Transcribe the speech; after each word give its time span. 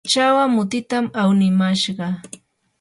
chawa 0.11 0.43
mutitam 0.53 1.05
awnimashqa. 1.21 2.07